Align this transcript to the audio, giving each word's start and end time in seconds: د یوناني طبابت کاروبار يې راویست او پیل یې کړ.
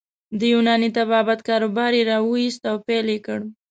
د 0.39 0.41
یوناني 0.53 0.89
طبابت 0.97 1.39
کاروبار 1.47 1.91
يې 1.97 2.03
راویست 2.11 2.61
او 2.71 2.75
پیل 2.87 3.05
یې 3.13 3.19
کړ. 3.25 3.39